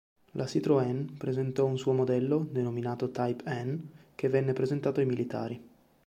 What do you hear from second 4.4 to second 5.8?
presentato ai militari.